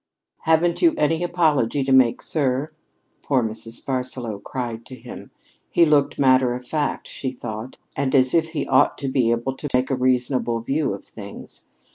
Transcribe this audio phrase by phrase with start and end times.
[0.45, 2.71] "Haven't you any apology to make, sir?"
[3.21, 3.85] poor Mrs.
[3.85, 5.29] Barsaloux cried to him.
[5.69, 9.55] He looked matter of fact, she thought, and as if he ought to be able
[9.55, 11.67] to take a reasonable view of things.